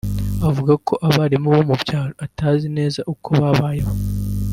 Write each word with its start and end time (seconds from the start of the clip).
Avuga 0.47 0.73
ko 0.87 0.93
abarimu 1.07 1.47
bo 1.55 1.61
mu 1.69 1.75
byaro 1.83 2.13
atazi 2.25 2.67
neza 2.77 2.99
uko 3.13 3.27
babayeho 3.41 3.93